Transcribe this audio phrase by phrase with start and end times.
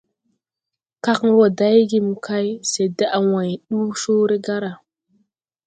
[1.03, 4.71] Kag wɔ day ge mokay, se daʼa way nduu Cõõré gaara.